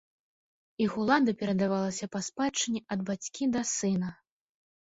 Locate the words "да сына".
3.59-4.09